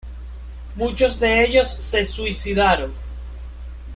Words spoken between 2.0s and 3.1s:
suicidaron.